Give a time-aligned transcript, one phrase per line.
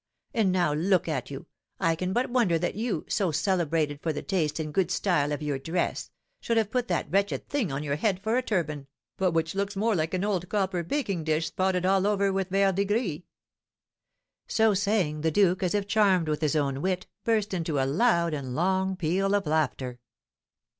[0.33, 1.45] And, now I look at you,
[1.79, 5.43] I can but wonder that you, so celebrated for the taste and good style of
[5.43, 9.29] your dress, should have put that wretched thing on your head for a turban, but
[9.29, 13.21] which looks more like an old copper baking dish spotted all over with verdigris."
[14.47, 18.33] So saying, the duke, as if charmed with his own wit, burst into a loud
[18.33, 19.99] and long peal of laughter.